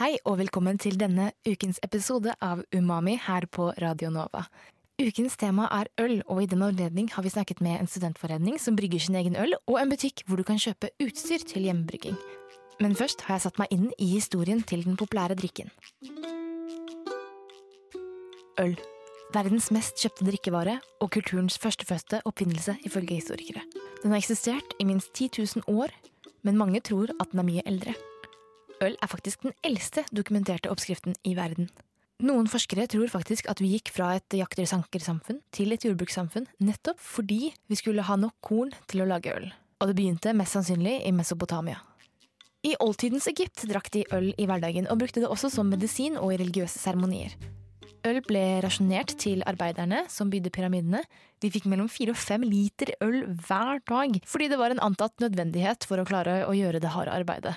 [0.00, 4.46] Hei og velkommen til denne ukens episode av Umami her på Radio Nova.
[4.96, 8.78] Ukens tema er øl, og i den anledning har vi snakket med en studentforening som
[8.80, 12.16] brygger sin egen øl, og en butikk hvor du kan kjøpe utstyr til hjemmebrygging.
[12.80, 15.68] Men først har jeg satt meg inn i historien til den populære drikken.
[18.56, 18.78] Øl.
[19.36, 23.68] Verdens mest kjøpte drikkevare og kulturens førstefødte oppfinnelse ifølge historikere.
[24.00, 25.92] Den har eksistert i minst 10 000 år,
[26.40, 28.00] men mange tror at den er mye eldre.
[28.80, 31.68] Øl er faktisk den eldste dokumenterte oppskriften i verden.
[32.24, 37.52] Noen forskere tror faktisk at vi gikk fra et jakter-sanker-samfunn til et jordbrukssamfunn nettopp fordi
[37.68, 39.46] vi skulle ha nok korn til å lage øl.
[39.80, 41.78] Og det begynte mest sannsynlig i Mesopotamia.
[42.60, 46.34] I oldtidens Egypt drakk de øl i hverdagen og brukte det også som medisin og
[46.34, 47.32] i religiøse seremonier.
[48.04, 51.02] Øl ble rasjonert til arbeiderne som bygde pyramidene.
[51.40, 55.20] De fikk mellom fire og fem liter øl hver dag, fordi det var en antatt
[55.20, 57.56] nødvendighet for å klare å gjøre det harde arbeidet.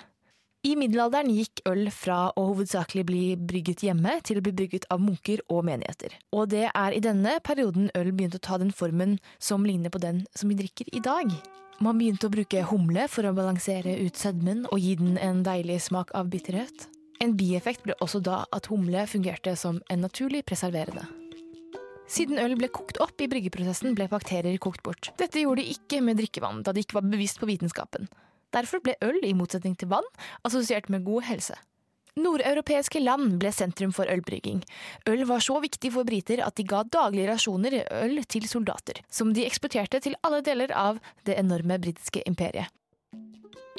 [0.63, 5.01] I middelalderen gikk øl fra å hovedsakelig bli brygget hjemme til å bli brygget av
[5.03, 6.15] munker og menigheter.
[6.31, 9.99] Og det er i denne perioden øl begynte å ta den formen som ligner på
[9.99, 11.35] den som vi drikker i dag.
[11.83, 15.81] Man begynte å bruke humle for å balansere ut sødmen og gi den en deilig
[15.89, 16.87] smak av bitterhet.
[17.19, 21.03] En bieffekt ble også da at humle fungerte som en naturlig preserverende.
[22.07, 25.11] Siden øl ble kokt opp i bryggeprosessen, ble bakterier kokt bort.
[25.19, 28.07] Dette gjorde de ikke med drikkevann, da de ikke var bevisst på vitenskapen.
[28.53, 30.09] Derfor ble øl, i motsetning til vann,
[30.45, 31.57] assosiert med god helse.
[32.13, 34.61] Nordeuropeiske land ble sentrum for ølbrygging.
[35.09, 39.33] Øl var så viktig for briter at de ga daglige rasjoner øl til soldater, som
[39.33, 42.69] de eksporterte til alle deler av det enorme britiske imperiet.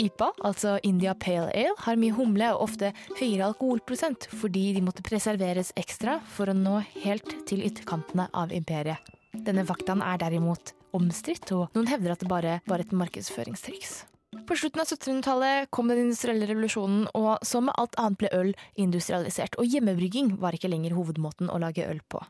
[0.02, 2.90] IPA, altså India Pale Ale, har mye humle og ofte
[3.20, 8.98] høyere alkoholprosent fordi de måtte preserveres ekstra for å nå helt til ytterkantene av imperiet.
[9.46, 14.02] Denne faktaen er derimot omstridt, og noen hevder at det bare var et markedsføringstriks.
[14.44, 18.50] På slutten av 1700-tallet kom den industrielle revolusjonen, og som med alt annet ble øl
[18.74, 22.22] industrialisert, og hjemmebrygging var ikke lenger hovedmåten å lage øl på.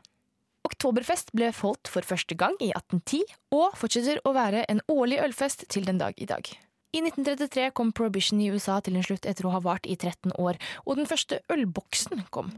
[0.65, 3.25] Oktoberfest ble holdt for første gang i 1810,
[3.57, 6.49] og fortsetter å være en årlig ølfest til den dag i dag.
[6.95, 10.31] I 1933 kom prohibition i USA til en slutt etter å ha vart i 13
[10.39, 12.53] år, og den første ølboksen kom.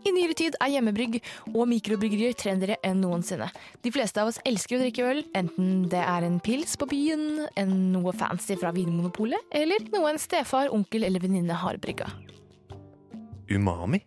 [0.00, 1.18] I nyere tid er hjemmebrygg
[1.50, 3.50] og mikrobryggerier trendere enn noensinne.
[3.84, 7.44] De fleste av oss elsker å drikke øl, enten det er en pils på byen,
[7.60, 12.08] en noe fancy fra Vinmonopolet, eller noe en stefar, onkel eller venninne har brygga.
[13.50, 14.00] Umami?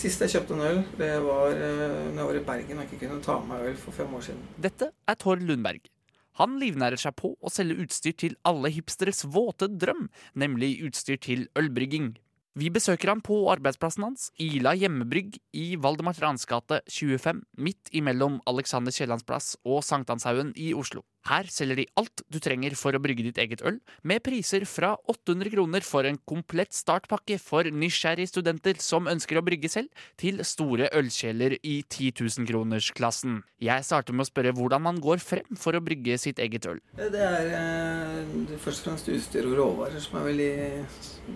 [0.00, 3.06] Sist jeg kjøpte en øl, det var uh, når jeg var i Bergen og ikke
[3.08, 4.44] kunne ta med meg øl for fem år siden.
[4.62, 5.90] Dette er Tord Lundberg.
[6.38, 10.08] Han livnærer seg på å selge utstyr til alle hipsteres våte drøm,
[10.38, 12.14] nemlig utstyr til ølbrygging.
[12.60, 18.36] Vi besøker ham på arbeidsplassen hans, Ila hjemmebrygg i Valdemar Trans gate 25, midt imellom
[18.50, 21.00] Alexander Kiellands plass og Sankthanshaugen i Oslo.
[21.30, 24.92] Her selger de alt du trenger for å brygge ditt eget øl, med priser fra
[25.08, 29.88] 800 kroner for en komplett startpakke for nysgjerrige studenter som ønsker å brygge selv,
[30.20, 33.40] til store ølkjeler i 10 000-kronersklassen.
[33.64, 36.84] Jeg starter med å spørre hvordan man går frem for å brygge sitt eget øl.
[37.00, 40.54] Det er eh, først og fremst utstyr og råvarer som, veldig,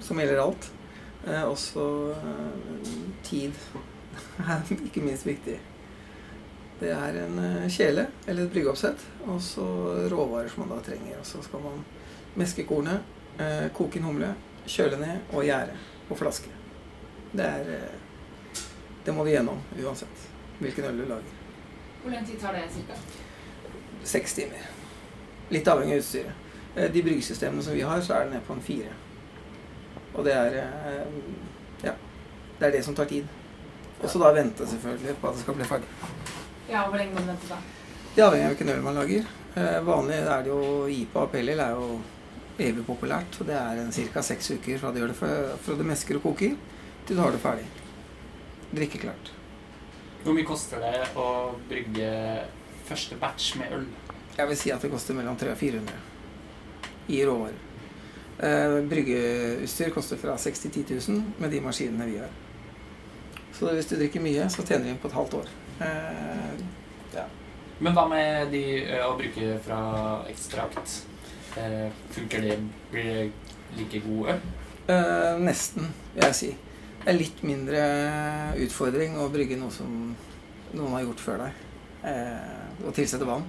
[0.05, 0.75] som gjelder alt.
[1.27, 2.89] Eh, også eh,
[3.25, 3.53] tid
[4.49, 5.57] er ikke minst viktig.
[6.81, 9.65] Det er en eh, kjele eller et bryggeoppsett, og så
[10.13, 11.19] råvarer som man da trenger.
[11.21, 11.84] Og så skal man
[12.37, 13.01] meske kornet,
[13.39, 14.33] eh, koke inn humle,
[14.67, 15.77] kjøle ned og gjære
[16.09, 16.53] på flaske.
[17.34, 17.91] Det er
[19.05, 20.21] Det må vi gjennom uansett
[20.61, 21.33] hvilken øl du lager.
[22.03, 22.95] Hvor lang tid tar det ca.?
[24.05, 24.63] Seks timer.
[25.51, 26.33] Litt avhengig av utstyret.
[26.77, 28.93] Eh, De bryggesystemene som vi har, så er det ned på en fire.
[30.15, 31.07] Og det er eh,
[31.84, 31.95] Ja.
[32.59, 33.27] Det er det som tar tid.
[34.03, 35.89] Og så da vente selvfølgelig på at det skal bli ferdig.
[36.71, 37.59] Ja, Hvor lenge må du vente da?
[38.15, 39.25] Det avhenger av hvilken øl man lager.
[39.55, 42.01] Eh, vanlig er det jo IPA og Ale er jo
[42.59, 43.41] evig populært.
[43.41, 44.22] og Det er ca.
[44.22, 45.33] seks uker fra det gjør det fra,
[45.63, 46.57] fra det mesker og koker,
[47.07, 47.67] til du har det ferdig.
[48.75, 49.31] Drikkeklart.
[50.25, 51.27] Hvor mye koster det å
[51.69, 52.09] brygge
[52.89, 53.87] første batch med øl?
[54.39, 55.99] Jeg vil si at det koster mellom 300 og 400
[57.15, 57.59] i råvarer.
[58.39, 62.33] Eh, bryggeutstyr koster fra 6 til 10 000 med de maskinene vi har.
[63.54, 65.51] Så hvis du drikker mye, så tjener du inn på et halvt år.
[65.86, 66.65] Eh,
[67.15, 67.28] ja.
[67.78, 68.65] Men hva med de
[69.07, 69.81] å bruke fra
[70.31, 71.01] ekstrakt?
[71.59, 72.59] Eh, funker det?
[72.91, 73.25] Blir det
[73.78, 74.41] like god øl?
[74.89, 76.51] Eh, nesten, vil jeg si.
[77.04, 77.84] Det er litt mindre
[78.65, 80.15] utfordring å brygge noe som
[80.75, 81.63] noen har gjort før deg.
[82.10, 83.47] Eh, og tilsette vann.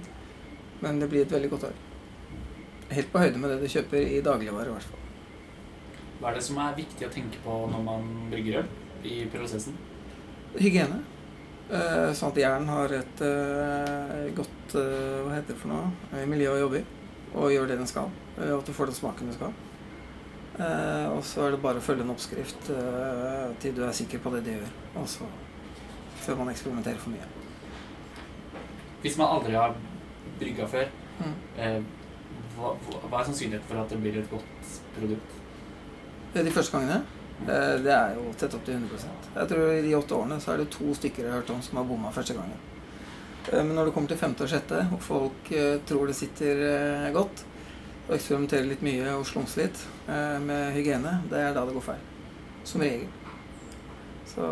[0.84, 1.85] Men det blir et veldig godt øl.
[2.90, 5.02] Helt på høyde med det du kjøper i dagligvare, i hvert fall.
[6.20, 8.68] Hva er det som er viktig å tenke på når man brygger øl
[9.06, 9.74] i prosessen?
[10.56, 11.02] Hygiene.
[11.66, 16.52] Eh, sånn at jern har et eh, godt eh, hva heter det for noe, miljø
[16.54, 16.84] å jobbe i.
[17.36, 18.12] Og gjør det den skal.
[18.38, 19.56] Og at du får den smaken du skal.
[20.56, 22.70] Og så er det bare å følge en oppskrift
[23.60, 24.70] til du er sikker på det du gjør.
[24.96, 25.26] Og så
[26.22, 27.26] før man eksperimenterer for mye.
[29.02, 29.76] Hvis man aldri har
[30.40, 31.84] brygga før, Mm.
[32.56, 32.72] Hva,
[33.08, 35.34] hva er sannsynligheten for at det blir et godt produkt?
[36.34, 37.00] Eh, De første gangene
[37.46, 40.54] eh, det er jo tett opp til 100 Jeg tror i de åtte årene så
[40.54, 42.58] er det to stykker jeg har hørt om som har bomma første gangen.
[43.52, 45.52] Eh, Men når det kommer til femte og sjette, og folk
[45.86, 47.44] tror det sitter godt,
[48.06, 51.88] og eksperimenterer litt mye og slumser litt eh, med hygiene, det er da det går
[51.88, 52.04] feil.
[52.66, 53.08] Som regel.
[54.30, 54.46] Så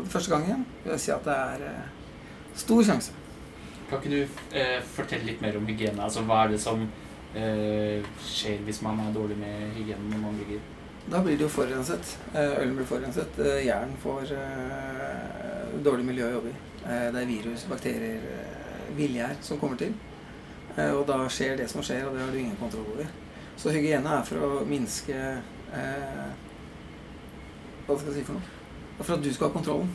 [0.00, 1.64] den første gangen vil jeg si at det er
[2.60, 3.12] stor sjanse.
[3.88, 6.02] Kan ikke du eh, fortelle litt mer om hygiene?
[6.04, 6.84] Altså, hva er det som
[7.34, 10.60] eh, skjer hvis man er dårlig med hygiene når man bygger?
[11.10, 12.16] Da blir det jo forurenset.
[12.34, 13.38] Eh, Ølen blir forurenset.
[13.40, 16.58] Eh, Jern får eh, dårlig miljø å jobbe i.
[16.84, 18.20] Eh, Det er virus, bakterier,
[18.96, 19.94] villgjær som kommer til.
[20.80, 23.08] Og da skjer det som skjer, og det har du ingen kontroll over.
[23.58, 26.30] Så hygiene er for å minske eh,
[27.86, 28.46] Hva skal jeg si for noe?
[29.00, 29.90] For at du skal ha kontrollen.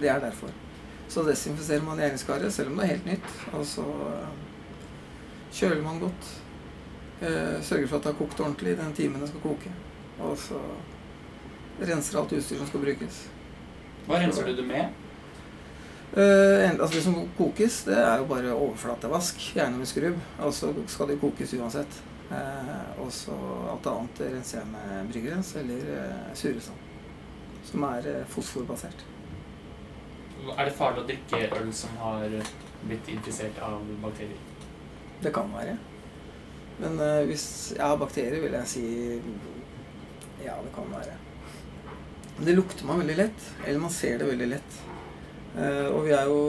[0.00, 0.50] Det er derfor.
[1.12, 3.36] Så desinfiserer man hjerneskaret, selv om det er helt nytt.
[3.52, 3.84] Og så
[5.52, 6.32] kjøler man godt.
[7.22, 9.72] Eh, sørger for at det har kokt ordentlig i den timen det skal koke.
[10.20, 10.58] Og så
[11.82, 13.24] renser alt utstyr som skal brukes.
[14.06, 15.02] Hva renser du det med?
[16.12, 20.18] Eh, altså det som kokes, det er jo bare overflatevask, gjerne med skrubb.
[20.38, 22.02] Og så skal det kokes uansett.
[22.32, 23.36] Eh, og så
[23.72, 26.90] alt annet renser jeg med bryggerens eller eh, suresand.
[27.64, 29.04] Som er eh, fosforbasert.
[30.56, 32.32] Er det farlig å drikke øl som har
[32.82, 34.40] blitt infisert av bakterier?
[35.22, 35.76] Det kan være.
[36.82, 37.46] Men uh, hvis
[37.76, 38.86] jeg har bakterier, vil jeg si
[40.42, 41.14] ja, det kan være.
[42.42, 44.78] Det lukter man veldig lett, eller man ser det veldig lett.
[45.54, 46.42] Uh, og vi er jo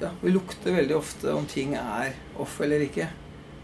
[0.00, 3.08] Ja, vi lukter veldig ofte om ting er off eller ikke.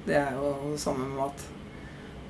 [0.06, 1.46] Det er jo det samme med mat.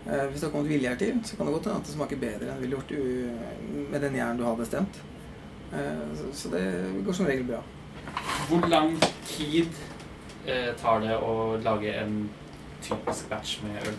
[0.06, 2.22] Uh, hvis det har kommet villgjær til, så kan det godt hende at det smaker
[2.22, 5.02] bedre enn det ville gjort med den hjernen du har bestemt.
[5.66, 6.62] Så, så det
[7.04, 7.58] går som regel bra.
[8.46, 8.92] Hvor lang
[9.26, 9.74] tid
[10.80, 12.28] tar det å lage en
[12.82, 13.96] typisk batch med øl?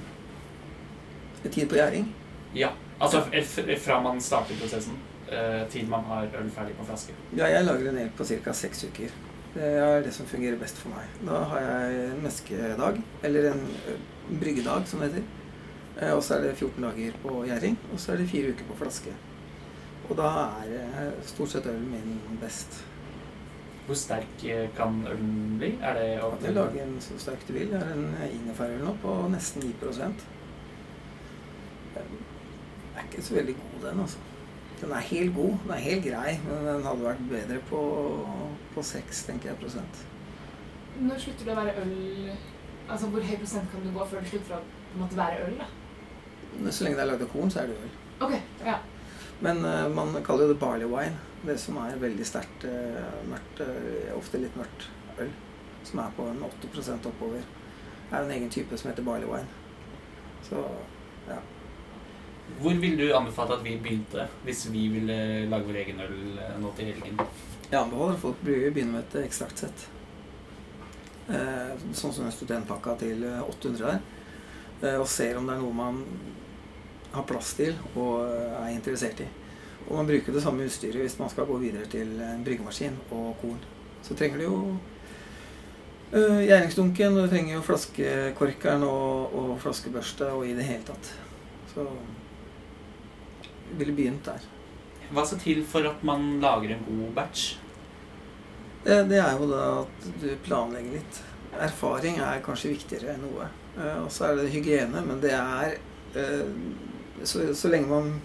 [1.52, 2.08] Tid på gjæring.
[2.56, 3.22] Ja, altså
[3.84, 4.98] fra man starter prosessen
[5.32, 7.16] eh, til man har øl ferdig på flaske.
[7.38, 8.54] Ja, jeg lager en el på ca.
[8.54, 9.14] seks uker.
[9.54, 11.08] Det er det som fungerer best for meg.
[11.26, 13.64] Da har jeg en meskedag, eller en
[14.40, 15.24] bryggedag, som det heter.
[16.02, 18.70] Eh, Og så er det 14 dager på gjæring, og så er det fire uker
[18.70, 19.16] på flaske.
[20.10, 20.28] Og da
[20.64, 22.84] er eh, stort sett ølen min best.
[23.88, 25.70] Hvor sterk eh, kan ølen bli?
[25.82, 27.70] Er det At jeg lager en så sterk du vil.
[27.72, 30.12] Jeg er en ingefærøl nå på nesten 9 Den
[32.98, 34.18] er ikke så veldig god, den, altså.
[34.82, 35.56] Den er helt god.
[35.64, 37.82] Den er helt grei, men den hadde vært bedre på,
[38.74, 40.04] på 6, tenker jeg, prosent.
[41.00, 41.98] Når slutter det å være øl
[42.88, 44.60] Altså Hvor høy prosent kan du gå før det slutter å
[44.98, 45.58] måtte være øl?
[45.60, 46.72] da?
[46.72, 47.90] Så lenge det er lagd av korn, så er det øl.
[48.26, 48.36] Ok,
[48.66, 48.78] ja.
[49.46, 51.20] Men uh, man kaller jo det barley wine.
[51.46, 54.88] Det som er veldig sterkt eh, mørkt, eh, ofte litt mørkt
[55.22, 55.30] øl.
[55.86, 57.44] Som er på en 8 oppover.
[58.12, 59.48] Er en egen type som heter barley wine.
[60.50, 60.64] Så
[61.28, 61.38] ja.
[62.62, 65.18] Hvor ville du anbefalt at vi begynte hvis vi ville
[65.52, 67.22] lage vår egen øl eh, nå til helgen?
[67.68, 69.90] Jeg anbefaler folk å begynne med et ekstraktsett.
[71.28, 73.98] Eh, sånn som den studentpakka til eh, 800 der.
[74.80, 75.98] Eh, og ser om det er noe man
[77.12, 79.28] har plass til og er interessert i.
[79.88, 83.38] Og man bruker det samme utstyret hvis man skal gå videre til en bryggemaskin og
[83.42, 83.60] korn.
[84.04, 84.58] Så trenger du jo
[86.12, 91.14] uh, gjæringsdunken, og du trenger jo flaskekorkeren og, og flaskebørste og i det hele tatt.
[91.72, 91.88] Så
[93.48, 94.44] jeg ville begynt der.
[95.12, 97.56] Hva skal til for at man lager en god batch?
[98.84, 101.24] Det, det er jo da at du planlegger litt.
[101.58, 103.48] Erfaring er kanskje viktigere enn noe.
[103.78, 105.78] Uh, og så er det hygiene, men det er
[106.18, 106.50] uh,
[107.24, 108.18] så, så lenge man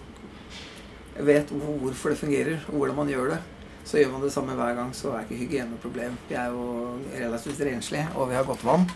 [1.19, 3.39] vet hvorfor det fungerer, og hvordan man gjør det,
[3.85, 6.15] så gjør man det samme hver gang, så er ikke hygiene noe problem.
[6.29, 6.63] Vi er jo
[7.19, 8.87] relativt renslige, og vi har godt vann.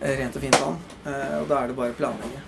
[0.00, 0.78] Eh, Rent og fint vann.
[1.06, 2.42] Eh, Og da er det bare å planlegge.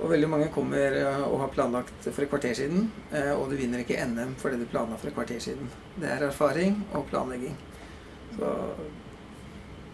[0.00, 2.90] Og veldig mange kommer eh, og har planlagt for et kvarter siden,
[3.36, 5.68] og du vinner ikke NM for det du planla for et kvarter siden.
[5.96, 7.56] Det er erfaring og planlegging.
[8.36, 8.52] Så,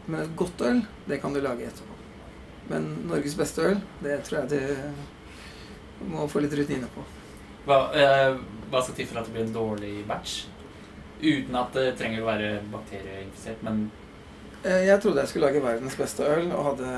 [0.06, 1.99] men et godt øl, det kan du lage etterpå.
[2.70, 7.02] Men Norges beste øl, det tror jeg du Må få litt rutine på.
[7.66, 8.37] Hva, eh,
[8.71, 10.47] hva skal til for at det blir en dårlig batch?
[11.23, 13.90] Uten at det trenger å være bakterieinfisert, men
[14.64, 16.90] Eh, Jeg trodde jeg skulle lage verdens beste øl, og hadde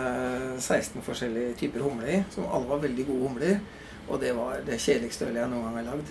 [0.60, 3.54] 16 forskjellige typer humle i, som alle var veldig gode humler.
[4.08, 6.10] Og det var det kjedeligste ølet jeg noen gang har lagd.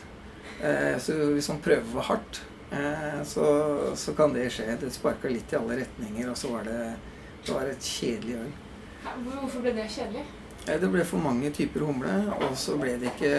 [0.63, 2.41] Eh, Så hvis man prøver for hardt,
[2.71, 3.45] eh, så,
[3.95, 4.65] så kan det skje.
[4.81, 6.95] Det sparka litt i alle retninger, og så var det,
[7.45, 8.51] det var et kjedelig øl.
[9.29, 10.25] Hvorfor ble det kjedelig?
[10.63, 13.31] Det ble for mange typer humle, og så ble det ikke,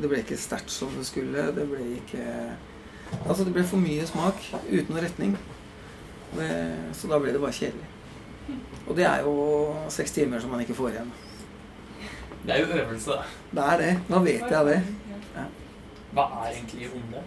[0.00, 1.50] det ble ikke sterkt som det skulle.
[1.56, 2.24] Det ble ikke
[3.28, 5.36] Altså, det ble for mye smak uten noe retning.
[6.34, 6.48] Det,
[6.98, 7.86] så da ble det bare kjedelig.
[8.88, 9.34] Og det er jo
[9.92, 11.12] seks timer som man ikke får igjen.
[12.44, 13.22] det er jo øvelse, da.
[13.52, 13.92] Det er det.
[14.08, 14.80] Nå vet jeg det.
[16.14, 17.22] Hva er egentlig humle?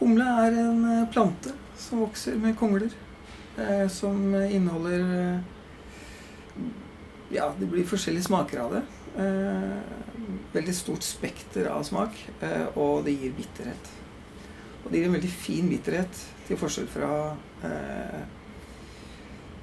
[0.00, 2.92] Humle er en eh, plante som vokser med kongler.
[3.58, 6.66] Eh, som inneholder eh,
[7.30, 8.82] Ja, det blir forskjellige smaker av det.
[9.22, 9.76] Eh,
[10.52, 13.90] veldig stort spekter av smak, eh, og det gir bitterhet.
[14.84, 17.10] Og det gir en veldig fin bitterhet, til forskjell fra
[17.66, 18.22] eh,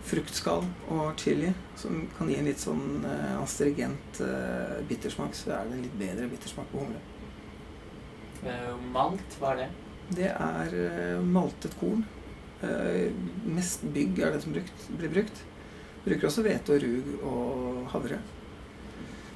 [0.07, 0.63] fruktskall
[0.95, 5.35] og chili, som kan gi en litt sånn eh, astringent eh, bittersmak.
[5.35, 7.03] Så er det en litt bedre bittersmak på humle.
[8.47, 9.69] Eh, malt, hva er det?
[10.21, 12.07] Det er maltet korn.
[12.63, 13.11] Eh,
[13.43, 15.43] mest bygg er det som brukt, blir brukt.
[16.07, 18.19] Bruker også hvete og rug og havre.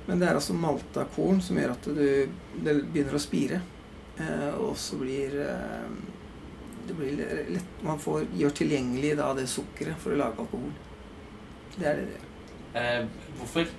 [0.08, 2.08] Men det er altså malta korn som gjør at du,
[2.66, 3.62] det begynner å spire.
[4.22, 5.94] Eh, og så blir eh,
[6.88, 7.22] det blir
[7.54, 10.72] lett, Man får, gjør tilgjengelig da det sukkeret for å lage alkohol.
[11.78, 12.28] Det er det det gjør.
[12.82, 13.04] Eh,
[13.40, 13.74] hvorfor,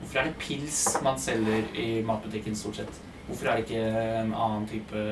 [0.00, 3.02] hvorfor er det pils man selger i matbutikken stort sett?
[3.26, 3.82] Hvorfor er det ikke
[4.22, 5.04] en annen type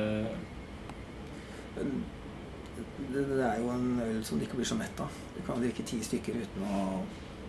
[3.11, 5.11] Det, det er jo en øl som du ikke blir så mett av.
[5.35, 6.81] Du kan drikke ti stykker uten å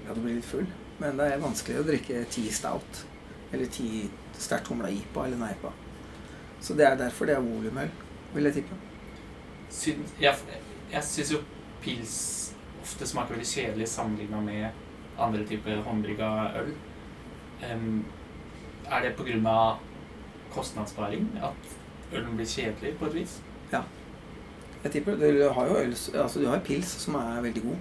[0.06, 0.66] ja, du blir litt full.
[1.00, 3.04] Men det er vanskelig å drikke ti stout
[3.52, 4.08] eller ti
[4.38, 5.72] sterkt humla IPA eller Neipa.
[6.62, 7.90] Så det er derfor det er volumøl,
[8.34, 8.78] vil jeg tippe.
[9.72, 10.34] Syn- Jeg,
[10.92, 11.40] jeg syns jo
[11.82, 12.14] pils
[12.82, 14.68] ofte smaker veldig kjedelig sammenligna med
[15.22, 16.28] andre typer håndbrygga
[16.62, 16.72] øl.
[17.62, 18.04] Um,
[18.90, 19.56] er det pga.
[20.52, 21.70] kostnadssparing at
[22.12, 23.38] ølen blir kjedelig på et vis?
[24.82, 27.76] Jeg tipper, Du har jo øl, altså du har pils som er veldig god.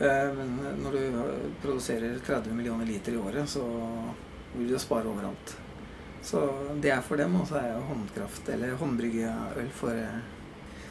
[0.00, 3.62] Eh, Men når du produserer 30 millioner liter i året, så
[4.56, 5.54] vil du jo spare overalt.
[6.22, 6.42] Så
[6.82, 10.20] det er for dem, og så er jo håndkraft eller håndbryggeøl for, eh,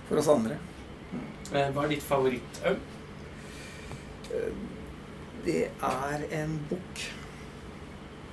[0.08, 0.58] for oss andre.
[1.54, 2.78] Eh, Hva er ditt favorittøl?
[4.32, 4.52] Eh,
[5.46, 7.02] Det er en bukk.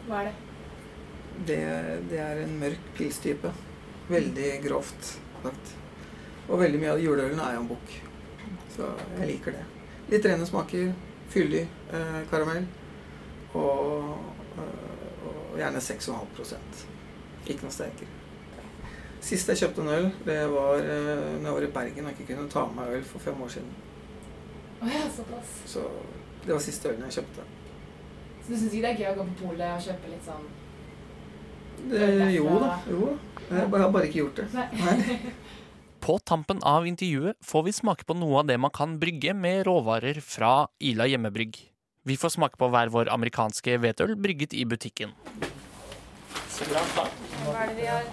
[0.09, 0.35] Hva er det?
[1.47, 1.59] Det,
[2.09, 3.51] det er en mørk pilstype.
[4.09, 5.75] Veldig grovt lagt.
[6.49, 7.95] Og veldig mye av juleølen er jo en bukk.
[8.77, 9.65] Så jeg liker det.
[10.13, 10.93] Litt rene smaker.
[11.33, 12.67] Fyldig eh, karamell.
[13.57, 14.19] Og,
[14.59, 16.59] eh, og gjerne 6,5
[17.47, 18.19] Ikke noe sterkere.
[19.23, 22.35] Sist jeg kjøpte en øl, det var eh, når jeg var i Bergen og ikke
[22.35, 23.69] kunne ta med meg øl for fem år siden.
[24.83, 25.53] Oh, ja, såpass.
[25.71, 25.85] Så
[26.43, 27.45] det var siste ølen jeg kjøpte.
[28.43, 30.49] Så du syns ikke det er gøy å gå på polet og kjøpe litt sånn
[31.93, 32.73] Det, jo da.
[32.91, 33.45] Jo da.
[33.53, 34.49] Jeg har bare ikke gjort det.
[34.57, 35.31] Nei.
[36.03, 39.61] På tampen av intervjuet får vi smake på noe av det man kan brygge med
[39.69, 41.61] råvarer fra Ila hjemmebrygg.
[42.03, 45.13] Vi får smake på hver vår amerikanske hvetøl brygget i butikken.
[46.51, 46.83] Så bra.
[46.97, 47.05] Da.
[47.45, 48.11] Hva er det vi har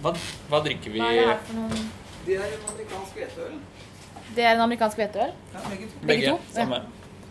[0.00, 0.14] Hva,
[0.48, 1.04] hva drikker vi?
[1.04, 1.84] Hva er det her for noen
[2.24, 3.60] Det er en amerikansk hvetøl.
[4.40, 5.36] Det er en amerikansk hvetøl.
[5.52, 6.02] Ja, begge to.
[6.14, 6.40] begge to?
[6.56, 6.82] Samme.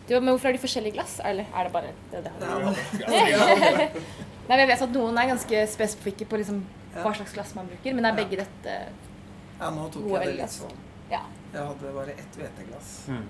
[0.06, 1.18] Du, Men hvorfor er de forskjellige glass?
[1.26, 5.68] Eller er det bare det det Det Nei, men Jeg vet at noen er ganske
[5.74, 6.62] spesifikke på liksom
[6.94, 8.82] hva slags glass man bruker, men er begge dette
[9.60, 10.76] Ja, nå tok jeg det litt sånn.
[11.12, 11.22] Ja.
[11.54, 12.92] Jeg hadde bare ett hveteglass.
[13.10, 13.26] Mm.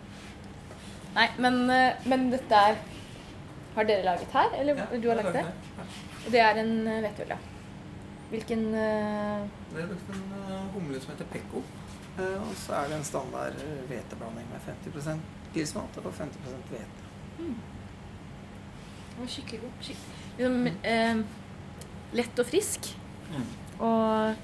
[1.15, 2.75] Nei, men, eh, men dette er
[3.75, 5.45] Har dere laget her, eller Ja, du har laget det?
[5.77, 5.85] Ja.
[6.25, 7.37] Og det er en eh, ja.
[8.29, 9.45] Hvilken uh...
[9.73, 11.63] Det brukte en humle som heter Pekko.
[12.19, 13.57] Eh, Og så er det en standard
[13.87, 17.05] hveteblanding med 50% pilsmalt og 50 hvete.
[17.39, 17.55] Den
[19.19, 19.71] var skikkelig god.
[19.81, 20.19] Skikkelig.
[20.37, 21.23] liksom, eh,
[22.13, 22.91] lett og frisk.
[23.31, 23.47] Mm.
[23.79, 24.35] Og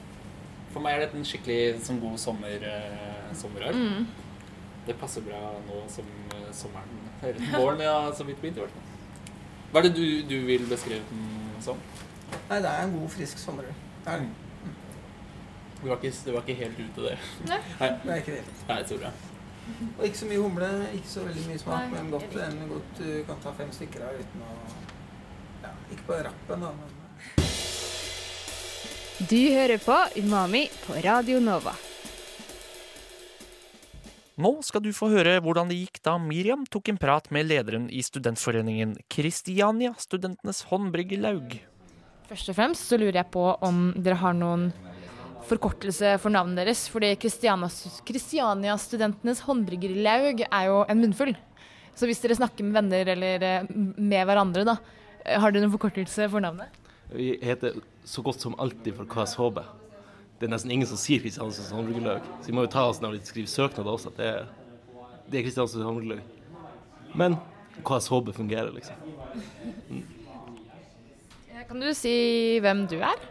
[0.75, 3.77] For meg er dette en skikkelig sånn god sommer, eh, sommerøl.
[3.79, 4.07] mm,
[4.85, 8.75] Det passer bra nå som eh, sommeren Eller våren ja, så vidt begynte, i hvert
[8.75, 8.91] fall.
[9.71, 11.79] Hva er det du, du vil beskrive den som?
[12.49, 13.71] Nei, det er en god, frisk sommerøl.
[14.03, 14.73] Det er, det.
[15.79, 17.23] Du var ikke, du var ikke helt ute der.
[17.49, 17.61] Nei.
[17.79, 18.43] Nei, det er ikke det.
[18.69, 19.13] Nei så bra.
[19.97, 22.99] Og ikke så mye humle, ikke så veldig mye smak, Nei, men godt, en godt
[22.99, 24.57] du kan ta fem stykker av uten å
[25.63, 26.94] Ja, ikke på rappen, da, men
[29.15, 31.71] Du hører på Umami på Radio Nova.
[34.35, 37.87] Nå skal du få høre hvordan det gikk da Miriam tok en prat med lederen
[37.87, 41.63] i studentforeningen Kristiania Studentenes Håndbryggerlaug.
[42.27, 44.75] Først og fremst så lurer jeg på om dere har noen
[45.47, 46.83] forkortelse for navnet deres.
[46.91, 51.31] Fordi Kristiania-studentenes håndbryggerlaug er jo en munnfull.
[51.95, 53.63] Så hvis dere snakker med venner eller eh,
[53.95, 54.75] med hverandre, da,
[55.23, 56.67] eh, har dere noen forkortelse for navnet?
[57.15, 59.59] Vi heter så godt som alltid for KSHB.
[60.39, 62.25] Det er nesten ingen som sier Kristiansund håndbryggerilag.
[62.41, 64.49] Så vi må jo ta oss når vi skriver søknader også, at det er,
[65.31, 66.25] det er Kristiansund håndbryggerilag.
[67.15, 67.37] Men
[67.87, 68.95] KSHB fungerer, liksom.
[71.65, 73.23] Kan du si hvem du er?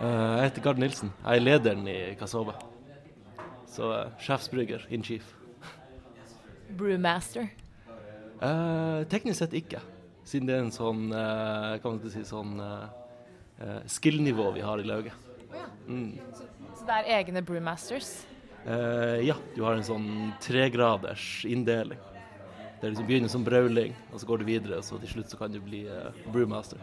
[0.00, 1.12] Uh, Jeg heter Gard Nilsen.
[1.22, 2.50] Jeg er lederen i KSHB.
[3.70, 5.36] Så uh, sjefsbrygger in chief.
[6.76, 7.46] Brewmaster.
[8.42, 9.78] Uh, teknisk sett ikke,
[10.28, 13.05] siden det er en sånn uh, kan man si sånn eh,
[13.88, 15.12] skill-nivå vi har i lauget.
[15.88, 16.18] Mm.
[16.76, 18.26] Så det er egne brewmasters?
[18.66, 20.08] Eh, ja, du har en sånn
[20.42, 22.00] tregraders inndeling.
[22.80, 25.38] Det liksom begynner som brauling, og så går du videre, og så til slutt så
[25.38, 26.80] kan du bli eh, brewmaster.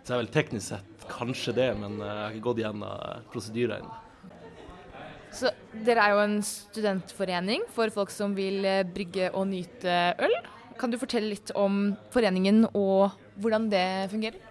[0.00, 2.86] Så jeg er vel teknisk sett kanskje det, men eh, jeg har ikke gått gjennom
[2.86, 3.98] uh, prosedyrer ennå.
[5.34, 5.50] Så
[5.86, 10.38] dere er jo en studentforening for folk som vil eh, brygge og nyte øl.
[10.78, 14.49] Kan du fortelle litt om foreningen og hvordan det fungerer?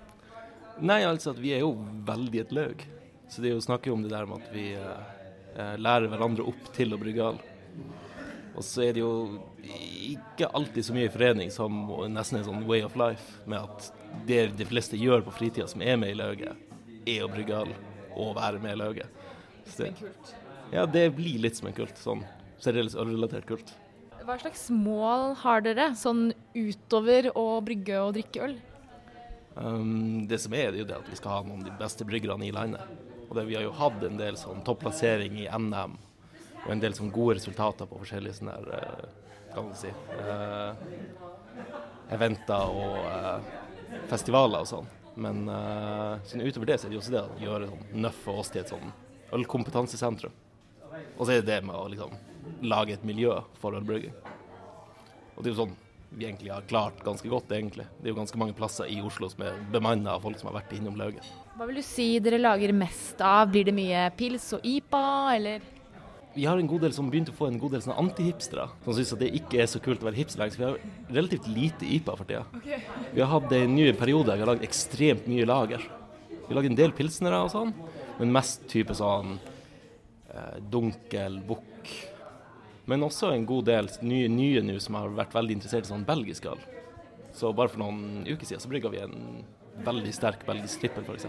[0.79, 1.73] Nei, altså at vi er jo
[2.07, 2.83] veldig et løg.
[3.29, 5.15] Så det er jo å om det der med at vi eh,
[5.55, 7.39] eh, lærer hverandre opp til å brygge øl.
[8.57, 9.11] Og så er det jo
[10.09, 11.75] ikke alltid så mye i forening som
[12.11, 13.91] nesten en sånn way of life, med at
[14.27, 16.57] det de fleste gjør på fritida som er med i lauget,
[17.07, 17.75] er å brygge øl
[18.19, 19.21] og være med i lauget.
[19.69, 20.07] Så det,
[20.73, 21.99] ja, det blir litt som en kult.
[22.01, 22.25] Sånn
[22.63, 23.75] seriøst ølrelatert kult.
[24.25, 28.57] Hva slags mål har dere sånn utover å brygge og drikke øl?
[29.59, 31.79] Um, det som er, det er jo det at vi skal ha noen av de
[31.81, 33.07] beste bryggerne i landet.
[33.27, 35.97] Og det, vi har jo hatt en del sånn topplassering i NM,
[36.63, 40.71] og en del sånn gode resultater på forskjellige sånne der, eh, kan man si, uh,
[42.13, 43.51] eventer og uh,
[44.11, 44.89] festivaler og sånn.
[45.19, 48.21] Men uh, sånn utover det så er det jo også det å gjøre sånn nøff
[48.31, 48.93] og oss til et sånn
[49.35, 50.35] ølkompetansesentrum.
[51.17, 52.15] Og så er det det med å liksom
[52.69, 54.15] lage et miljø for ølbrygging.
[55.35, 55.77] Og det er jo sånn
[56.09, 57.85] vi egentlig har klart ganske godt, egentlig.
[57.99, 60.59] Det er jo ganske mange plasser i Oslo som er bemanna av folk som har
[60.61, 61.25] vært innom lauget.
[61.57, 63.51] Hva vil du si dere lager mest av?
[63.51, 65.03] Blir det mye pils og IPA,
[65.35, 65.67] eller?
[66.33, 69.13] Vi har en god del som begynte å få en god del antihipstere, som syns
[69.15, 70.55] at det ikke er så kult å være hipster lenger.
[70.55, 72.43] Så vi har relativt lite IPA for tida.
[73.13, 75.85] Vi har hatt en ny periode vi har lagd ekstremt mye lager.
[76.47, 77.73] Vi lager en del pilsnere og sånn,
[78.19, 81.65] men mest type sånn eh, dunkel, bukk.
[82.89, 86.07] Men også en god del nye, nye nå som har vært veldig interessert i sånn
[86.07, 86.61] belgisk øl.
[87.35, 89.43] Så bare for noen uker siden så brygga vi en
[89.85, 91.27] veldig sterk belgisk trippel, f.eks.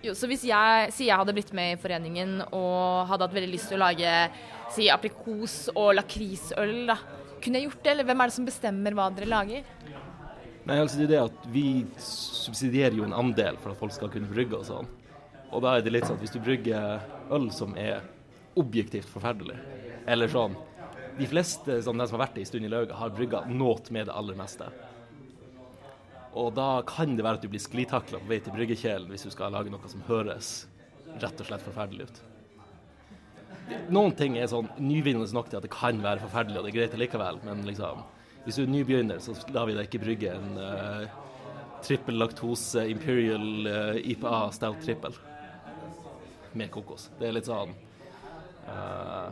[0.00, 3.52] Jo, så hvis jeg, si jeg hadde blitt med i foreningen og hadde hatt veldig
[3.52, 4.12] lyst til å lage
[4.72, 6.96] si aprikos og lakrisøl, da.
[7.40, 9.68] Kunne jeg gjort det, eller hvem er det som bestemmer hva dere lager?
[10.68, 11.64] Nei, altså det er det at vi
[12.04, 14.88] subsidierer jo en andel for at folk skal kunne brygge og sånn.
[15.50, 17.00] Og da er det litt sånn at hvis du brygger
[17.32, 18.04] øl som er
[18.60, 19.56] objektivt forferdelig,
[20.10, 20.58] eller sånn
[21.18, 23.92] De fleste som de som har vært det en stund i lauget, har brygga noe
[23.92, 24.68] med det aller meste.
[26.38, 29.32] Og da kan det være at du blir sklitakla på vei til bryggekjelen hvis du
[29.34, 30.52] skal lage noe som høres
[31.18, 32.20] rett og slett forferdelig ut.
[33.92, 36.78] Noen ting er sånn nyvinnende nok til at det kan være forferdelig, og det er
[36.78, 38.06] greit likevel, men liksom
[38.44, 41.10] hvis du er nybegynner, så lar vi deg ikke brygge en uh,
[41.84, 45.18] trippel laktose imperial uh, IPA stout trippel
[46.56, 47.10] med kokos.
[47.18, 47.74] Det er litt sånn
[48.64, 49.28] uh,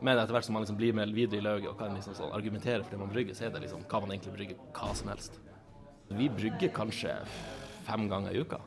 [0.00, 2.34] Men etter hvert som man liksom blir med videre i lauget og kan liksom sånn
[2.36, 5.10] argumentere for det man brygger, så er det liksom hva man egentlig brygger hva som
[5.10, 5.38] helst.
[6.08, 7.14] Vi brygger kanskje
[7.88, 8.60] fem ganger i uka.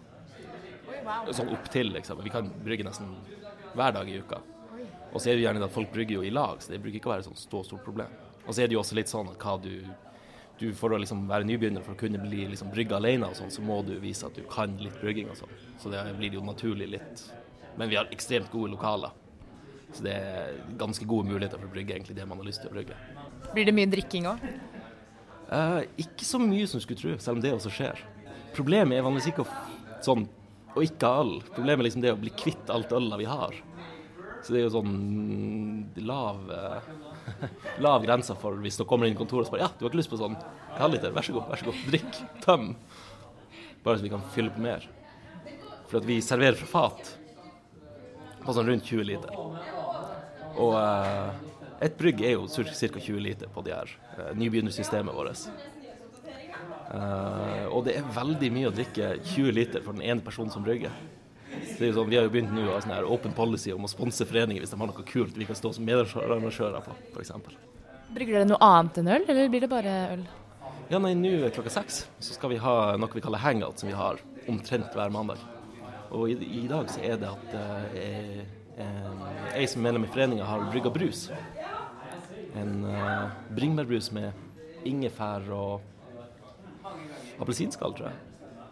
[1.31, 2.19] Sånn opp til, liksom.
[2.25, 3.15] Vi kan brygge nesten
[3.73, 4.41] hver dag i uka.
[5.11, 7.09] Og så er det gjerne at folk brygger jo i lag, så det bruker ikke
[7.09, 8.11] å være et stort, stort problem.
[8.45, 9.75] Og så er det jo også litt sånn at hva du
[10.61, 13.49] du For å liksom være nybegynner, for å kunne bli liksom brygge alene og sånn,
[13.49, 15.55] så må du vise at du kan litt brygging og sånn.
[15.81, 17.23] Så det blir jo naturlig litt
[17.79, 19.15] Men vi har ekstremt gode lokaler.
[19.91, 22.71] Så det er ganske gode muligheter for å brygge egentlig det man har lyst til
[22.71, 22.97] å brygge.
[23.51, 24.45] Blir det mye drikking òg?
[25.51, 27.99] Uh, ikke så mye som du skulle tro, selv om det også skjer.
[28.55, 29.49] Problemet er vanligvis ikke å,
[30.03, 30.23] sånn,
[30.71, 31.33] å ikke ha øl.
[31.51, 33.57] Problemet er liksom det å bli kvitt alt ølet vi har.
[34.41, 34.95] Så det er jo sånn
[36.07, 36.87] lav uh,
[37.85, 39.99] lav grense for hvis du kommer inn i kontoret og spør ja, du har ikke
[40.01, 40.37] lyst på sånn
[40.79, 42.71] halvliter, vær så god, vær så god, drikk, tøm.
[43.83, 44.87] Bare så vi kan fylle på mer.
[45.89, 47.13] For at vi serverer fra fat
[48.41, 49.35] på sånn rundt 20 liter.
[50.59, 51.51] Og eh,
[51.87, 52.99] et brygg er jo ca.
[52.99, 55.47] 20 liter på de her eh, nybegynnersystemet vårt.
[56.91, 60.65] Eh, og det er veldig mye å drikke 20 liter for den ene personen som
[60.65, 60.93] brygger.
[61.51, 63.91] Er sånn, Vi har jo begynt nå å ha sånn her open policy om å
[63.91, 67.33] sponse foreninger hvis de har noe kult vi kan stå som medarrangører på, f.eks.
[68.11, 70.23] Brygger dere noe annet enn øl, eller blir det bare øl?
[70.91, 73.95] Ja, nei, nå klokka seks så skal vi ha noe vi kaller hangout, som vi
[73.95, 74.19] har
[74.51, 75.39] omtrent hver mandag.
[76.11, 77.53] Og i, i dag så er det at
[77.95, 78.41] eh,
[78.81, 81.27] eh, jeg som medlem i foreninga har brygga brus.
[82.57, 85.81] En eh, bringebærbrus med ingefær og
[87.41, 88.17] appelsinskall, tror jeg.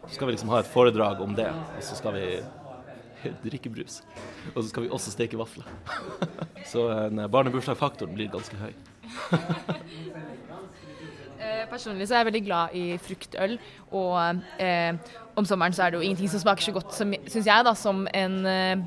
[0.07, 2.25] Så skal vi liksom ha et foredrag om det, og så skal vi
[3.45, 4.01] drikke brus.
[4.55, 5.69] Og så skal vi også steke vafler.
[6.71, 8.73] så en barnebursdagsfaktoren blir ganske høy.
[11.39, 13.53] Eh, Personlig så er jeg veldig glad i fruktøl,
[13.95, 14.97] og eh,
[15.39, 18.01] om sommeren så er det jo ingenting som smaker så godt, syns jeg, da, som
[18.11, 18.81] en eh,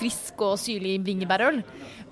[0.00, 1.60] frisk og syrlig bringebærøl.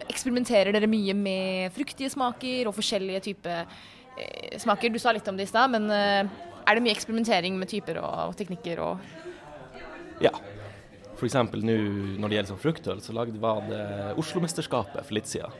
[0.09, 4.93] Eksperimenterer dere mye med fruktige smaker og forskjellige typer eh, smaker?
[4.93, 6.29] Du sa litt om det i stad, men eh,
[6.69, 9.09] er det mye eksperimentering med typer og teknikker og
[10.25, 10.35] Ja.
[11.19, 11.75] Eksempel nå
[12.21, 13.81] når det gjelder sånn fruktøl, så lagde, var det
[14.23, 15.51] Oslomesterskapet for litt siden.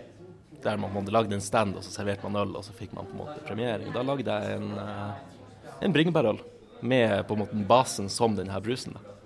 [0.63, 3.09] Der man, man lagde en stand, og så serverte man øl, og så fikk man
[3.09, 3.91] på en måte premiering.
[3.95, 6.39] Da lagde jeg en, eh, en bringebærøl
[6.87, 8.95] med på en måte basen som denne brusen.
[8.95, 9.17] Da.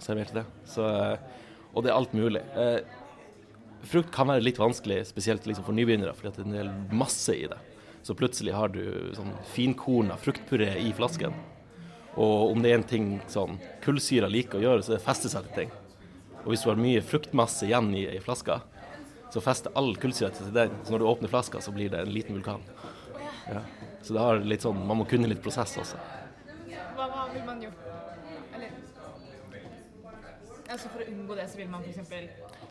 [0.00, 0.46] Serverte det.
[0.68, 1.41] Så, eh,
[1.72, 2.42] og det er alt mulig.
[2.56, 2.80] Eh,
[3.88, 7.34] frukt kan være litt vanskelig, spesielt liksom for nybegynnere, fordi det er en del masse
[7.34, 7.58] i det.
[8.02, 8.82] Så plutselig har du
[9.16, 11.34] sånn finkorna fruktpuré i flasken.
[12.18, 15.30] Og om det er en ting sånn kullsyra liker å gjøre, så er det feste
[15.32, 15.72] seg til ting.
[16.42, 18.60] Og hvis du har mye fruktmasse igjen i, i flaska,
[19.32, 20.74] så fester all kullsyra til den.
[20.84, 22.66] Så når du åpner flaska, så blir det en liten vulkan.
[23.48, 23.62] Ja.
[24.02, 26.00] Så det har litt sånn, man må kunne litt prosess også.
[26.98, 27.91] Hva, vil man gjort?
[30.72, 32.14] Altså For å unngå det, så vil man f.eks.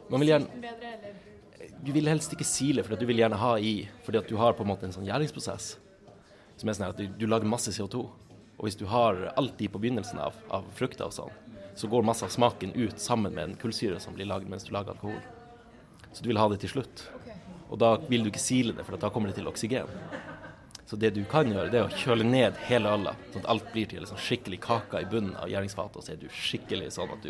[0.09, 1.29] Man vil gjerne bedre, eller
[1.85, 4.55] du vil helst ikke sile, for du vil gjerne ha i fordi at du har
[4.57, 5.75] på en måte en sånn gjæringsprosess
[6.61, 8.01] som er sånn at du, du lager masse CO2.
[8.61, 11.31] Og hvis du har alt i på begynnelsen av, av frukter og sånn,
[11.77, 14.73] så går masse av smaken ut sammen med en kullsyre som blir lagd mens du
[14.75, 15.17] lager alkohol.
[16.11, 17.05] Så du vil ha det til slutt.
[17.71, 19.89] Og da vil du ikke sile det, for da kommer det til oksygen.
[20.91, 23.69] Så det du kan gjøre, det er å kjøle ned hele alla, sånn at alt
[23.71, 27.13] blir til liksom skikkelig kaka i bunnen av gjæringsfatet, og så er du skikkelig sånn
[27.15, 27.29] at du,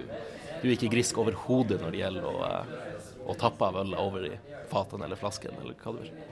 [0.64, 2.74] du er ikke grisk overhodet når det gjelder å, eh,
[3.30, 4.34] å tappe av øla over i
[4.72, 6.26] fatene eller flasken, eller hva det vil.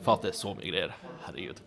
[0.00, 0.96] Fatet er så mye greier.
[1.26, 1.60] Herregud.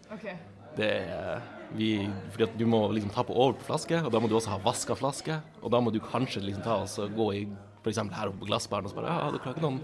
[0.73, 1.45] Det er
[1.77, 1.93] vi,
[2.33, 4.61] fordi at Du må liksom tappe over på flaske, og da må du også ha
[4.65, 5.37] vaska flaske.
[5.61, 7.45] Og da må du kanskje liksom ta og gå i
[7.83, 8.01] f.eks.
[8.01, 9.83] her oppe på glassbaren og spørre ja, dere har ikke noen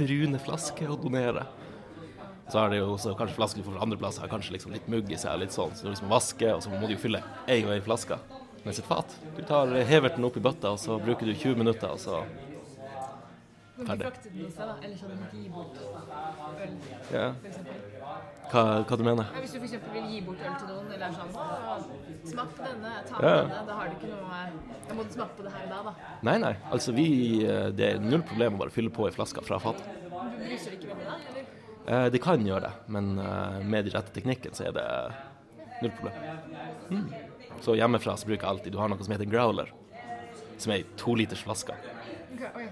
[0.00, 1.44] brune flasker å donere.
[2.50, 5.10] Så er det jo også kanskje flasker fra andre plasser har kanskje liksom litt mugg
[5.12, 7.60] i seg, litt sånn, så du liksom vasker, og så må du jo fylle ei
[7.64, 8.18] og ei flaske.
[8.64, 11.88] Mens et fat Du tar heverten opp i bøtta, og så bruker du 20 minutter,
[11.94, 12.24] og så
[13.80, 14.10] Ferdig.
[14.34, 15.12] du i sånn
[17.10, 17.32] Ja.
[18.50, 19.76] Hva, hva du mener Ja, hvis du f.eks.
[19.94, 23.36] vil gi bort øl til noen, eller er sånn så Smak på denne, ta Ja.
[23.46, 23.62] denne.
[23.66, 24.42] Da har du ikke noe
[24.88, 25.94] Da må du smake på det her i dag, da.
[26.22, 26.56] Nei, nei.
[26.70, 27.38] Altså, vi
[27.76, 29.86] Det er null problem å bare fylle på ei flaske fra fatet.
[29.86, 31.59] Du bruser det ikke veldig da, eller?
[31.86, 34.86] Eh, det kan gjøre det, men eh, med de rette teknikken så er det
[35.80, 36.58] null problem.
[36.90, 37.06] Mm.
[37.60, 39.72] Så hjemmefra så bruker jeg alltid Du har noe som heter growler,
[40.60, 41.76] som er ei toliters flaske.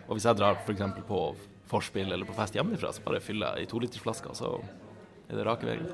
[0.06, 0.84] Og hvis jeg drar f.eks.
[1.08, 1.22] på
[1.68, 4.54] forspill eller på fest hjemmefra, så bare fyller jeg ei tolitersflaske, og så
[5.28, 5.84] er det rake veien.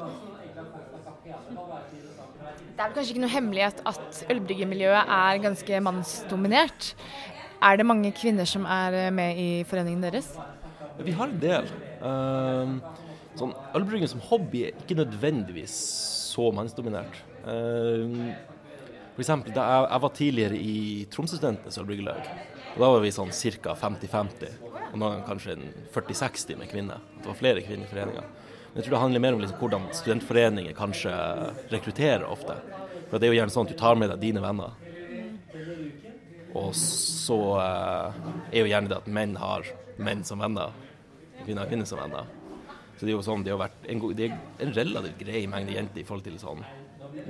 [2.74, 6.92] Det er vel kanskje ikke noe hemmelighet at ølbryggemiljøet er ganske mannsdominert.
[7.64, 10.35] Er det mange kvinner som er med i foreningen deres?
[11.03, 11.70] Vi har en del.
[12.05, 12.77] Um,
[13.38, 15.77] sånn, Ølbrygging som hobby er ikke nødvendigvis
[16.35, 17.20] så mannsdominert.
[17.44, 18.33] Uh,
[19.14, 20.79] for eksempel, da jeg, jeg var tidligere i
[21.12, 22.31] Tromsø-studentenes ølbryggelag,
[22.75, 23.31] og da var vi sånn
[23.62, 23.77] ca.
[23.79, 24.57] 50-50,
[24.94, 25.55] og ganger kanskje
[25.94, 27.05] 40-60 med kvinner.
[27.20, 28.25] Det var flere kvinner i foreninga.
[28.25, 31.12] Men jeg tror det handler mer om liksom hvordan studentforeninger kanskje
[31.70, 32.57] rekrutterer ofte.
[33.07, 34.75] For det er jo gjerne sånn at du tar med deg dine venner.
[36.55, 38.18] Og så uh,
[38.51, 39.70] er jo gjerne det at menn har
[40.03, 40.75] menn som venner,
[41.44, 42.27] kvinner har kvinner som venner.
[43.05, 46.03] Det er jo sånn, det har vært en, det er en relativt grei mengde jenter
[46.03, 46.64] i forhold til sånn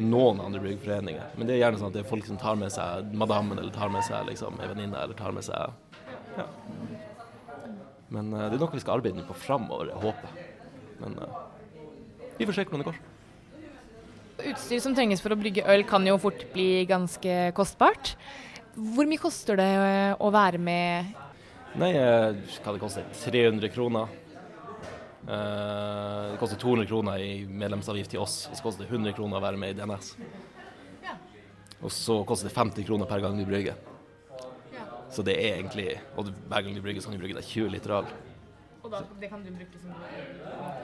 [0.01, 1.35] noen andre bryggeforeninger.
[1.39, 3.75] Men det er gjerne sånn at det er folk som tar med seg madammen, eller
[3.75, 5.75] tar med seg liksom ei venninne, eller tar med seg
[6.39, 6.47] Ja.
[8.15, 10.33] Men uh, det er noe vi skal arbeide på framover, jeg håper.
[11.01, 11.37] Men uh,
[12.39, 13.03] vi får se hvordan det går.
[14.51, 18.15] Utstyr som trenges for å brygge øl kan jo fort bli ganske kostbart.
[18.75, 21.13] Hvor mye koster det eh, å være med?
[21.79, 23.07] Nei, hva det koster?
[23.23, 24.11] 300 kroner.
[25.29, 29.41] Eh, det koster 200 kroner i medlemsavgift til oss, og så koster det 100 kroner
[29.41, 30.15] å være med i DNS.
[31.85, 33.77] Og så koster det 50 kroner per gang du brygger.
[35.15, 37.71] Så det er egentlig Og hver gang du brygger, så kan du bruke deg 20
[37.71, 38.09] liter øl.
[38.83, 39.93] Og da, det kan du bruke som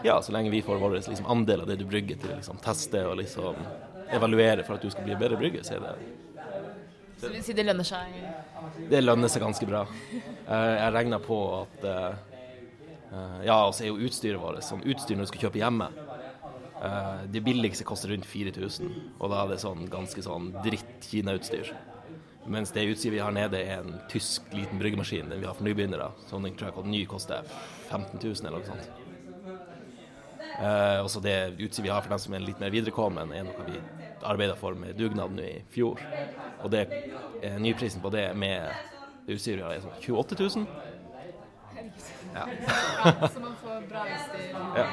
[0.06, 2.60] Ja, så lenge vi får vår liksom, andel av det du brygger til å liksom,
[2.64, 3.58] teste og liksom
[4.10, 5.92] evaluere for at du skal bli bedre brygger, så er det
[7.20, 8.14] Så du vil si det lønner seg?
[8.88, 9.82] Det lønner seg ganske bra.
[10.48, 12.29] Jeg regner på at eh,
[13.44, 15.88] Ja, og så er jo utstyret vårt sånn utstyr når du skal kjøpe hjemme.
[16.82, 21.72] eh, Det billigste koster rundt 4000, og da er det sånn ganske sånn dritt Kina-utstyr.
[22.46, 25.66] Mens det utstyret vi har nede, er en tysk liten bryggemaskin, den vi har for
[25.66, 26.10] nybegynnere.
[26.30, 27.42] Sånn den tror jeg ny koster
[27.90, 28.90] 15 000 eller noe sånt.
[30.60, 33.66] Eh, også det utstyret vi har for dem som er litt mer viderekommen, er noe
[33.66, 33.80] vi
[34.22, 36.00] arbeidet for med dugnad nå i fjor.
[36.62, 36.86] Og det,
[37.42, 38.70] eh, nyprisen på det med
[39.26, 40.66] det utstyret vi har, er sånn 28 000.
[42.34, 42.46] Ja.
[43.28, 44.54] Så man får bra utstyr.
[44.76, 44.86] Ja.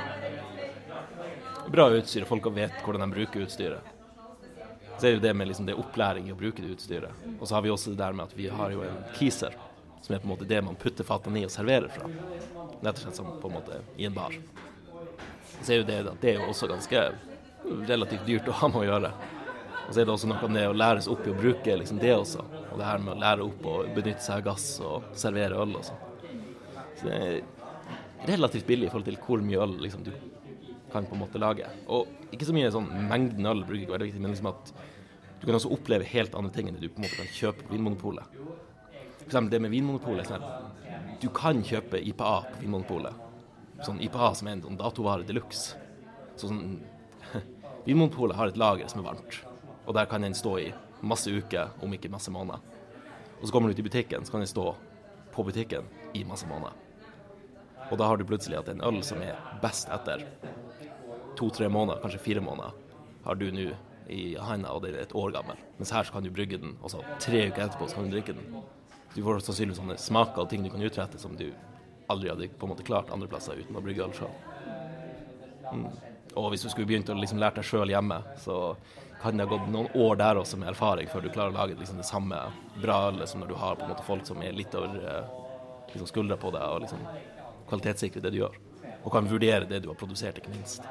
[1.67, 3.93] Bra utstyr, og folk vet hvordan de bruker utstyret.
[4.97, 7.26] Så er det jo det med liksom det opplæring i å bruke det utstyret.
[7.39, 9.54] Og så har vi også det der med at vi har jo en keeser,
[10.02, 12.10] som er på en måte det man putter fatene i og serverer fra.
[12.82, 14.34] Rett og slett som på en måte i en bar.
[15.62, 17.04] Så er jo det at det er jo også ganske
[17.89, 19.13] relativt dyrt å ha med å gjøre.
[19.88, 22.02] Og så er det også noe med det å læres opp i å bruke liksom
[22.02, 22.43] det også.
[22.71, 25.78] Og det her med å lære opp å benytte seg av gass og servere øl
[25.80, 26.07] og sånn.
[26.98, 30.14] Så det er relativt billig i forhold til hvor mye øl liksom, du
[30.92, 31.68] kan på en måte lage.
[31.94, 34.72] Og ikke så mye sånn mengden øl bruker ikke å være viktig, men liksom at
[35.38, 37.68] du kan også oppleve helt andre ting enn det du på en måte kan kjøpe
[37.68, 38.38] på Vinmonopolet.
[39.20, 40.32] For eksempel det med Vinmonopolet.
[40.32, 40.46] Sånn
[41.22, 43.26] du kan kjøpe IPA på Vinmonopolet.
[43.86, 45.78] Sånn IPA som er en sånn datovare de luxe.
[46.38, 46.80] Sånn
[47.88, 49.40] Vinmonopolet har et lager som er varmt,
[49.86, 50.68] og der kan den stå i
[51.02, 52.62] masse uker, om ikke masse måneder.
[53.38, 54.72] Og så kommer du ut i butikken, så kan den stå
[55.34, 55.86] på butikken
[56.18, 56.87] i masse måneder.
[57.91, 60.26] Og da har du plutselig at en øl som er best etter
[61.38, 62.73] to-tre måneder, kanskje fire måneder,
[63.28, 63.69] har du nå
[64.10, 65.60] i handa, og det er et år gammel.
[65.78, 68.15] Mens her så kan du brygge den, og så tre uker etterpå så kan du
[68.15, 68.62] drikke den.
[69.13, 71.50] Du får sannsynligvis sånne smaker og ting du kan utrette som du
[72.12, 74.32] aldri hadde på en måte klart andre plasser uten å brygge øl sjøl.
[75.73, 75.89] Mm.
[76.39, 78.78] Og hvis du skulle begynt å liksom lære deg sjøl hjemme, så
[79.21, 81.78] kan det ha gått noen år der også med erfaring før du klarer å lage
[81.80, 82.38] liksom det samme
[82.78, 85.32] bra ølet som når du har på en måte folk som er litt over eh,
[85.89, 87.02] liksom skuldra på deg og liksom
[87.70, 88.58] kvalitetssikre det du gjør.
[89.04, 90.84] Og kan vurdere det du har produsert, ikke minst.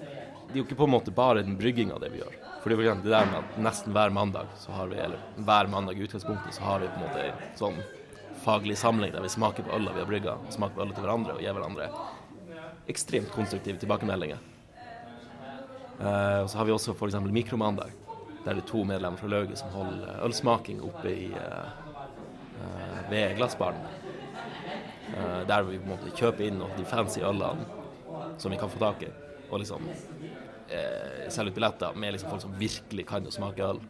[0.00, 2.34] Det er jo ikke på en måte bare den brygginga det vi gjør.
[2.62, 5.68] For det er det der med at nesten hver mandag så har vi, eller hver
[5.70, 7.80] mandag i utgangspunktet, så har vi på en måte en sånn
[8.42, 11.36] faglig samling der vi smaker på øla vi har brygga, smaker på øla til hverandre
[11.36, 11.90] og gir hverandre
[12.90, 14.38] ekstremt konstruktive tilbakemeldinger.
[16.00, 17.18] Eh, og så har vi også f.eks.
[17.24, 17.94] mikromandag,
[18.44, 21.70] der det er to medlemmer fra lauget som holder ølsmaking oppe i, eh,
[22.62, 23.80] eh, ved glassbaren.
[25.16, 27.64] Eh, der vi på en måte kjøper inn de fancy ølene
[28.36, 29.08] som vi kan få tak i,
[29.48, 33.80] og liksom eh, selger ut billetter med liksom folk som virkelig kan å smake øl.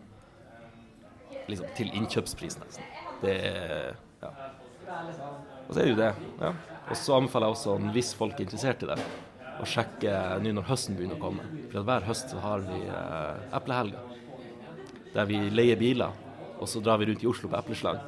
[1.50, 2.94] Liksom til innkjøpspris, nesten.
[3.22, 4.30] Det er ja.
[5.66, 6.12] Og så er det jo det.
[6.44, 6.52] ja.
[6.86, 8.98] Og så anbefaler jeg også, hvis folk er interessert i det,
[9.56, 10.12] å sjekke
[10.44, 11.46] nå når høsten begynner å komme.
[11.72, 14.12] For hver høst så har vi eh, eplehelger.
[15.16, 16.14] Der vi leier biler,
[16.60, 17.98] og så drar vi rundt i Oslo på epleslang.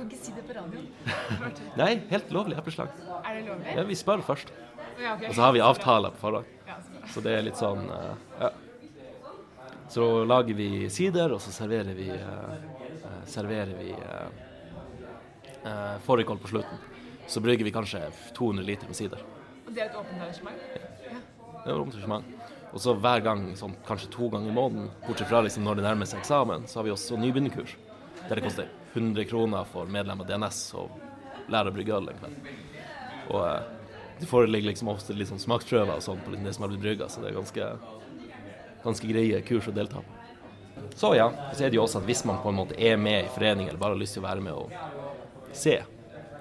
[0.00, 0.88] Kan ikke si det på radioen.
[1.80, 2.88] Nei, helt lovlig epleslag.
[3.20, 3.68] Er det lovlig?
[3.76, 4.48] Ja, vi spør først.
[4.96, 5.28] Ja, okay.
[5.28, 6.48] Og så har vi avtaler på forhånd.
[6.64, 6.92] Ja, så.
[7.12, 8.48] Så det er litt sånn uh, Ja.
[9.92, 12.56] Så lager vi sider, og så serverer vi uh,
[13.28, 14.00] serverer vi uh,
[16.08, 16.80] fårikål på slutten.
[17.28, 18.00] Så brygger vi kanskje
[18.40, 19.20] 200 liter med sider.
[19.66, 20.56] Og det er et åpent arrangement?
[20.64, 20.88] Det er
[21.66, 22.24] et arrangement.
[22.72, 25.88] Og så hver gang, sånn, kanskje to ganger i måneden, bortsett fra liksom når det
[25.90, 27.76] nærmer seg eksamen, så har vi også nybegynnerkurs.
[28.30, 32.20] Der det koster 100 kroner for medlem av DNS og lære å brygge øl en
[32.20, 32.48] kveld.
[33.30, 33.68] Og eh,
[34.20, 37.22] det liksom ofte litt sånn smaksprøver og sånn på det som har blitt brygga, så
[37.22, 37.68] det er ganske,
[38.84, 40.18] ganske greie kurs å delta på.
[40.96, 43.24] Så ja, så er det jo også at hvis man på en måte er med
[43.24, 45.78] i forening eller bare har lyst til å være med og se,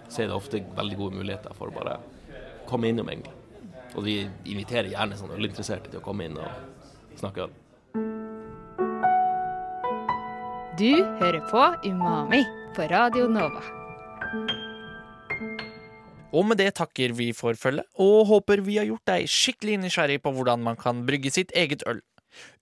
[0.09, 1.99] så er det ofte veldig gode muligheter for å bare
[2.69, 3.35] komme innom, egentlig.
[3.97, 7.57] Og vi inviterer gjerne sånn ølinteresserte til å komme inn og snakke øl.
[10.79, 12.39] Du hører på Umami
[12.71, 13.59] på Radio Nova.
[16.31, 20.21] Og med det takker vi for følget, og håper vi har gjort deg skikkelig nysgjerrig
[20.23, 21.99] på hvordan man kan brygge sitt eget øl.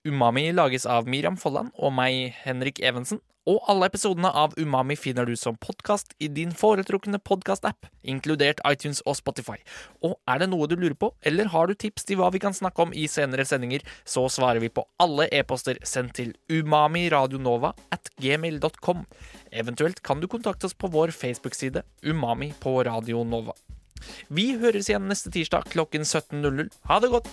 [0.06, 5.24] Umami lages av Miriam Folland og meg, Henrik Evensen, og alle episodene av Umami finner
[5.24, 9.56] du som podkast i din foretrukne podkast-app, inkludert iTunes og Spotify.
[10.04, 12.56] Og er det noe du lurer på, eller har du tips til hva vi kan
[12.56, 18.12] snakke om i senere sendinger, så svarer vi på alle e-poster sendt til umamiradionova at
[18.20, 19.06] gmail.com.
[19.48, 23.56] Eventuelt kan du kontakte oss på vår Facebook-side Umami på Radio Nova.
[24.28, 26.68] Vi høres igjen neste tirsdag klokken 17.00.
[26.90, 27.32] Ha det godt!